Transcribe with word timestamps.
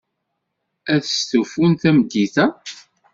Ad 0.93 1.01
testufum 1.03 1.71
tameddit-a? 1.81 2.45